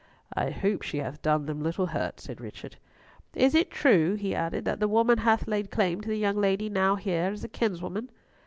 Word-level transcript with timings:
"I 0.33 0.49
hope 0.49 0.81
she 0.81 0.97
hath 0.97 1.21
done 1.21 1.45
them 1.45 1.61
little 1.61 1.85
hurt," 1.85 2.19
said 2.19 2.41
Richard. 2.41 2.77
"Is 3.35 3.53
it 3.53 3.69
true," 3.69 4.15
he 4.15 4.33
added, 4.33 4.65
"that 4.65 4.79
the 4.79 4.87
woman 4.87 5.19
hath 5.19 5.47
laid 5.47 5.69
claim 5.69 6.01
to 6.01 6.09
the 6.09 6.17
young 6.17 6.37
lady 6.37 6.69
now 6.71 6.95
here 6.95 7.25
as 7.31 7.43
a 7.43 7.47
kinswoman?" 7.47 8.09